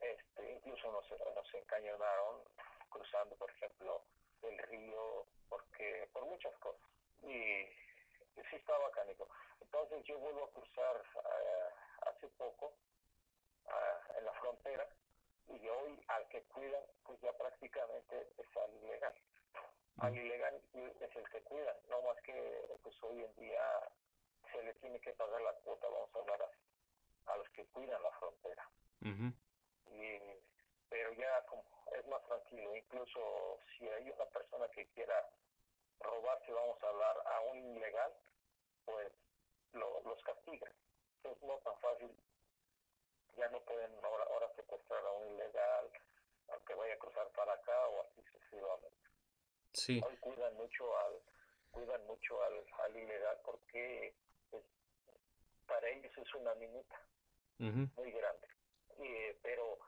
[0.00, 2.42] este, incluso nos, nos encañonaron
[2.88, 4.02] cruzando, por ejemplo,
[4.42, 6.90] el río, porque por muchas cosas.
[7.22, 7.68] Y
[8.42, 9.28] sí estaba cánico.
[9.60, 12.74] Entonces yo vuelvo a cruzar uh, hace poco
[13.66, 14.88] uh, en la frontera
[15.48, 19.14] y hoy al que cuidan, pues ya prácticamente es al ilegal.
[19.98, 23.62] Al ilegal es el que cuidan, no más que pues hoy en día
[24.52, 26.60] se le tiene que pagar la cuota, vamos a hablar así,
[27.26, 28.68] a los que cuidan la frontera.
[29.02, 29.32] Uh -huh.
[29.86, 30.42] Y,
[30.88, 35.28] pero ya como es más tranquilo, incluso si hay una persona que quiera
[36.00, 38.12] robarse, vamos a hablar a un ilegal,
[38.84, 39.12] pues
[39.72, 40.72] lo, los castigan.
[41.24, 42.10] Es no tan fácil,
[43.36, 45.90] ya no pueden ahora, ahora secuestrar a un ilegal,
[46.48, 49.08] aunque vaya a cruzar para acá o así sucesivamente.
[49.72, 50.00] Sí.
[50.06, 51.20] Hoy cuidan mucho al,
[51.70, 54.14] cuidan mucho al, al ilegal porque
[54.50, 54.64] pues,
[55.66, 56.54] para ellos es una
[57.60, 57.88] Uh -huh.
[57.96, 58.48] muy grande.
[58.98, 59.78] Y, pero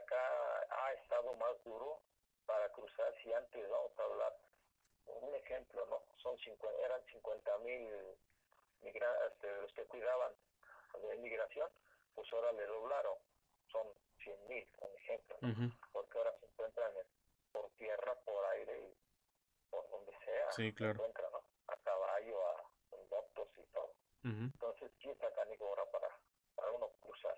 [0.00, 2.00] acá ha estado más duro
[2.46, 4.36] para cruzar si antes vamos a hablar
[5.20, 7.88] un ejemplo no son 50, eran 50 mil
[8.82, 10.32] este, los que cuidaban
[11.02, 11.68] de inmigración
[12.14, 13.16] pues ahora le doblaron
[13.70, 13.86] son
[14.22, 15.36] 100 mil un ejemplo
[15.92, 16.92] porque ahora se encuentran
[17.52, 20.94] por tierra por aire y por donde sea sí, claro.
[20.94, 21.38] se encuentran ¿no?
[21.68, 22.70] a caballo a
[23.10, 23.94] motos y todo.
[24.22, 25.26] Entonces sí está
[25.60, 26.08] ahora para,
[26.54, 27.34] para uno cruzar.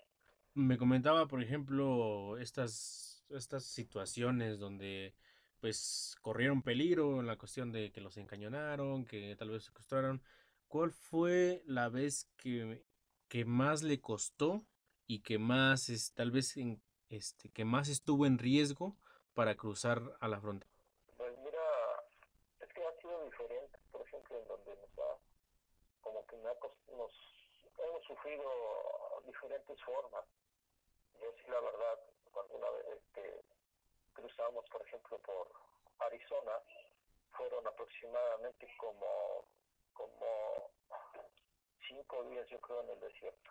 [0.54, 5.14] Me comentaba por ejemplo estas estas situaciones donde
[5.62, 10.20] pues corrieron peligro en la cuestión de que los encañonaron, que tal vez secuestraron.
[10.66, 12.84] ¿Cuál fue la vez que,
[13.28, 14.66] que más le costó
[15.06, 18.96] y que más es, tal vez en, este que más estuvo en riesgo
[19.34, 20.72] para cruzar a la frontera?
[21.16, 21.62] Pues mira,
[22.58, 25.14] es que ha sido diferente, por ejemplo, en donde nos ha,
[26.00, 27.12] como que nos,
[27.86, 28.50] hemos sufrido
[29.24, 30.24] diferentes formas.
[31.20, 32.00] Yo sí, la verdad,
[32.32, 33.51] cuando una vez este,
[34.60, 35.50] por ejemplo, por
[36.00, 36.52] Arizona,
[37.36, 39.46] fueron aproximadamente como,
[39.94, 40.70] como
[41.88, 43.50] cinco días, yo creo, en el desierto.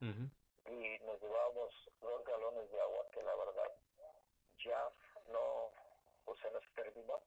[0.00, 3.72] Y nos llevábamos dos galones de agua, que la verdad
[4.64, 4.90] ya
[5.28, 5.70] no,
[6.24, 7.20] pues se nos terminó.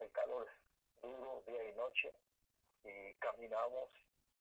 [0.00, 2.12] El calor es duro, día y noche,
[2.84, 3.90] y caminamos,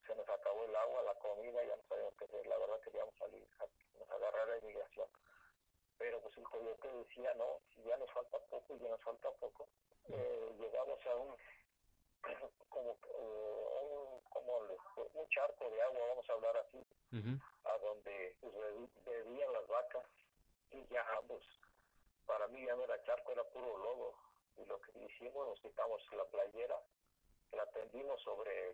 [0.06, 2.48] se nos acabó el agua, la comida, ya no sabíamos qué hacer.
[2.48, 3.48] La verdad queríamos salir,
[4.00, 5.08] nos agarrar la inmigración
[6.04, 9.70] pero pues el coyote decía, no, ya nos falta poco, ya nos falta poco,
[10.10, 11.34] eh, llegamos a un
[12.70, 14.58] como eh, un, como
[15.14, 16.86] un charco de agua, vamos a hablar así,
[17.64, 18.54] a donde pues,
[19.06, 20.04] bebían las vacas
[20.72, 21.42] y ya pues
[22.26, 24.14] para mí ya no era charco, era puro lodo.
[24.58, 26.82] Y lo que hicimos nos quitamos la playera,
[27.54, 28.72] la tendimos sobre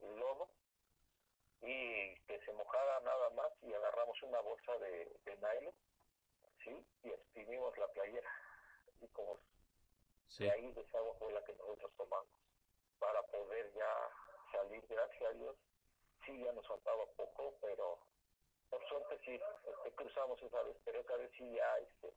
[0.00, 0.48] el lodo
[1.60, 5.74] y que se mojara nada más y agarramos una bolsa de, de nylon
[6.64, 6.86] ¿sí?
[7.04, 8.30] Y exprimimos la playera.
[9.00, 9.38] Y como
[10.38, 12.40] de ahí esa agua fue la que nosotros tomamos.
[12.98, 14.08] Para poder ya
[14.52, 15.56] salir, gracias a Dios,
[16.24, 17.98] sí ya nos faltaba poco, pero
[18.70, 22.14] por suerte sí, este, cruzamos esa vez, pero esa vez sí ya este,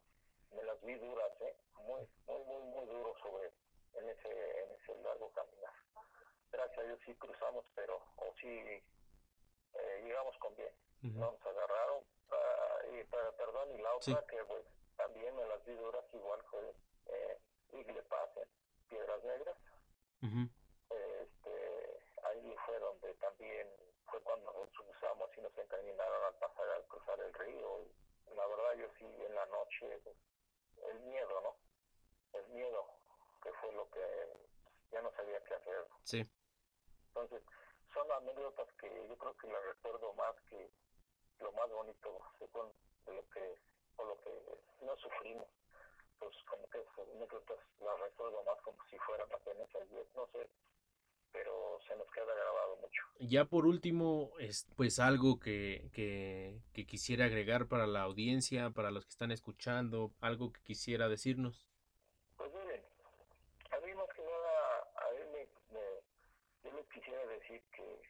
[0.51, 1.55] me las vi duras, ¿eh?
[1.83, 3.51] muy, muy, muy, muy duro sobre
[3.95, 5.73] en ese, en ese largo caminar.
[6.51, 10.71] Gracias a Dios sí cruzamos, pero o sí eh, llegamos con bien.
[11.01, 12.03] No nos agarraron,
[12.99, 14.63] y, perdón, y la otra que pues
[14.95, 16.73] también me las vi duras igual fue
[17.07, 17.39] eh,
[17.73, 18.49] Igle Pass en
[18.89, 19.57] Piedras Negras.
[20.89, 23.67] este, ahí fue donde también
[24.09, 27.81] fue cuando nos usamos y nos encaminaron al pasar al cruzar el río.
[28.31, 30.01] Y la verdad yo sí en la noche,
[30.89, 31.55] el miedo, ¿no?
[32.39, 32.87] El miedo,
[33.41, 34.01] que fue lo que
[34.91, 35.87] ya no sabía qué hacer.
[36.03, 36.31] Sí.
[37.07, 37.43] Entonces,
[37.93, 40.69] son anécdotas que yo creo que las recuerdo más que
[41.39, 43.55] lo más bonito de lo que
[43.97, 45.47] o lo que no sufrimos.
[46.19, 46.79] Pues como que
[47.13, 50.49] anécdotas las recuerdo más como si fueran apenas ayer no sé
[51.35, 53.03] pero se nos queda grabado mucho.
[53.19, 58.91] Ya por último es pues algo que, que, que quisiera agregar para la audiencia para
[58.91, 61.67] los que están escuchando algo que quisiera decirnos.
[62.37, 62.81] Pues miren
[63.71, 65.85] a mí más que nada a mí me, me
[66.63, 68.01] yo les quisiera decir que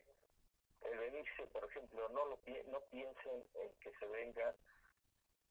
[0.92, 4.54] el venirse, por ejemplo, no lo no piensen en que se vengan,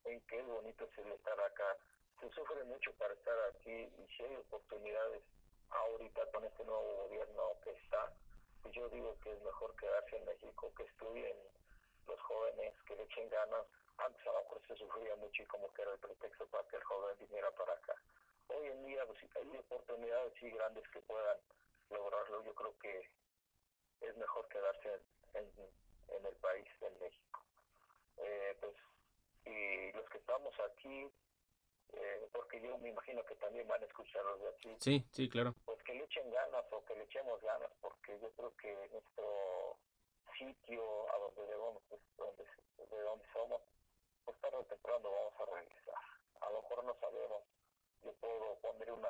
[0.05, 1.77] en que es bonito estar acá.
[2.21, 5.23] Se sufre mucho para estar aquí y si hay oportunidades
[5.71, 8.13] ahorita con este nuevo gobierno que está,
[8.63, 11.37] pues yo digo que es mejor quedarse en México, que estudien
[12.07, 13.67] los jóvenes, que le echen ganas.
[13.99, 16.77] Antes a lo mejor se sufría mucho y como que era el pretexto para que
[16.77, 17.95] el joven viniera para acá.
[18.49, 21.39] Hoy en día pues, hay oportunidades y grandes que puedan
[21.91, 22.45] lograrlo.
[22.45, 23.09] Yo creo que
[24.09, 25.01] es mejor quedarse
[25.35, 25.51] en,
[26.09, 27.41] en el país, en México.
[28.19, 28.75] Eh, pues,
[29.47, 31.11] y los que estamos aquí,
[31.93, 34.77] eh, porque yo me imagino que también van a escuchar los de aquí.
[34.81, 35.55] Sí, sí, claro.
[35.65, 39.79] Pues que le echen ganas o que le echemos ganas, porque yo creo que nuestro
[40.39, 40.83] sitio
[41.13, 43.63] a donde debemos, pues, donde, de donde somos,
[44.25, 45.95] pues tarde o temprano vamos a regresar.
[46.41, 47.43] A lo mejor no sabemos,
[48.03, 49.09] yo puedo poner una,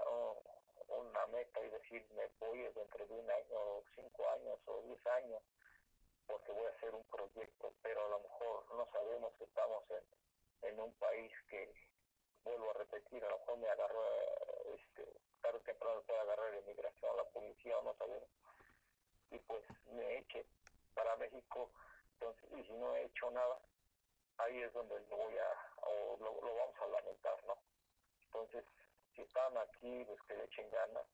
[0.89, 5.43] una meta y decir, me voy dentro de un año, cinco años o diez años,
[6.27, 10.69] porque voy a hacer un proyecto, pero a lo mejor no sabemos que estamos en,
[10.69, 11.73] en un país que,
[12.45, 14.03] vuelvo a repetir, a lo mejor me agarró,
[14.75, 15.05] este,
[15.41, 18.29] tarde o temprano puede agarrar la inmigración, la policía, no sabemos,
[19.31, 20.47] y pues me eche
[20.95, 21.71] para México,
[22.15, 23.59] entonces, y si no he hecho nada,
[24.39, 27.57] ahí es donde lo voy a, o lo vamos a lamentar, ¿no?
[28.27, 28.65] Entonces,
[29.15, 31.07] si están aquí, pues que le echen ganas,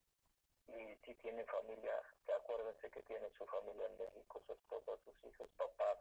[0.68, 5.30] y si tienen familia, que acuérdense que tienen su familia en México, su esposa, sus
[5.30, 5.98] hijos, papás,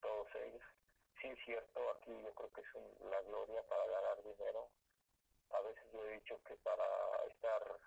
[0.00, 0.62] todos ellos.
[1.20, 4.68] Sí es cierto, aquí yo creo que es la gloria para ganar dinero.
[5.50, 6.84] A veces yo he dicho que para
[7.30, 7.80] estar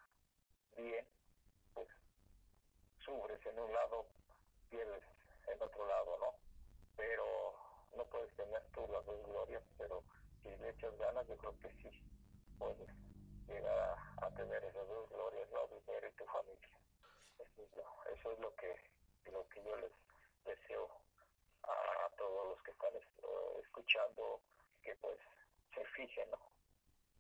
[0.76, 1.06] bien,
[1.74, 1.88] pues
[3.06, 4.08] sufres en un lado,
[4.70, 5.04] pierdes
[5.48, 6.34] en otro lado, ¿no?
[6.96, 7.56] Pero
[7.96, 10.04] no puedes tener tú las dos glorias, pero
[10.42, 11.90] si le echas ganas, yo creo que sí
[12.58, 12.90] puedes
[13.50, 15.68] llegar a, tener esas dos glorias, ¿no?
[15.68, 16.70] Dinero y tu familia.
[17.40, 18.76] Eso es lo, que
[19.32, 19.92] lo que yo les
[20.46, 20.90] deseo
[21.64, 22.92] a todos los que están
[23.64, 24.42] escuchando
[24.84, 25.18] que pues
[25.74, 26.28] se fijen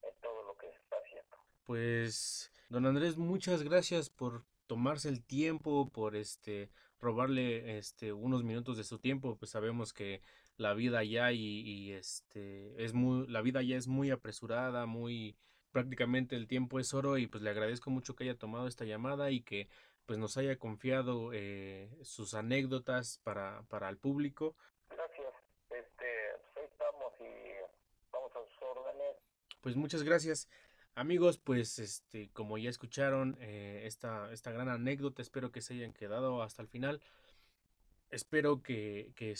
[0.03, 1.37] en todo lo que se está haciendo.
[1.65, 6.69] Pues, don Andrés, muchas gracias por tomarse el tiempo, por este
[6.99, 10.21] robarle este unos minutos de su tiempo, pues sabemos que
[10.57, 15.37] la vida ya y, y este es muy la vida ya es muy apresurada, muy
[15.71, 19.31] prácticamente el tiempo es oro y pues le agradezco mucho que haya tomado esta llamada
[19.31, 19.67] y que
[20.05, 24.55] pues nos haya confiado eh, sus anécdotas para, para el público.
[24.89, 25.33] Gracias,
[25.69, 26.07] este,
[26.53, 29.17] pues estamos y vamos a sus órdenes.
[29.61, 30.49] Pues muchas gracias.
[30.95, 35.93] Amigos, pues este, como ya escucharon eh, esta, esta gran anécdota, espero que se hayan
[35.93, 37.01] quedado hasta el final.
[38.09, 39.35] Espero que, que,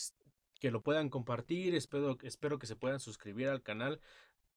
[0.60, 4.00] que lo puedan compartir, espero, espero que se puedan suscribir al canal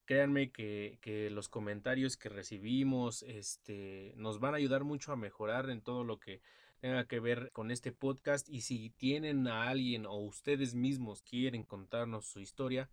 [0.04, 5.70] créanme que, que, los comentarios que recibimos este, nos van a ayudar mucho a mejorar
[5.70, 6.40] en todo lo que
[6.80, 11.62] tenga que ver con este podcast y si tienen a alguien o ustedes mismos quieren
[11.62, 12.90] contarnos su historia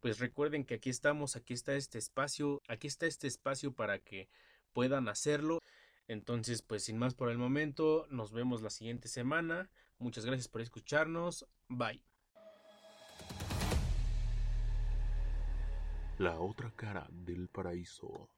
[0.00, 4.28] pues recuerden que aquí estamos aquí está este espacio aquí está este espacio para que
[4.72, 5.60] puedan hacerlo.
[6.06, 9.70] Entonces pues sin más por el momento nos vemos la siguiente semana.
[9.98, 11.46] Muchas gracias por escucharnos.
[11.68, 12.17] Bye
[16.18, 18.28] La otra cara del paraíso.